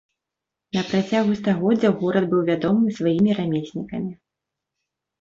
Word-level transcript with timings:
На 0.77 0.81
працягу 0.91 1.35
стагоддзяў 1.41 1.93
горад 2.01 2.25
быў 2.33 2.41
вядомы 2.51 2.99
сваімі 2.99 3.31
рамеснікамі. 3.45 4.13